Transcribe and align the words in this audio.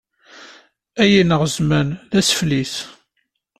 Ay 1.01 1.11
ineɣ 1.21 1.41
zman, 1.55 1.89
d 2.11 2.11
asfel-is. 2.19 2.75